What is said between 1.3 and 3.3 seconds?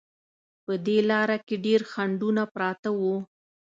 کې ډېر خنډونه پراته وو.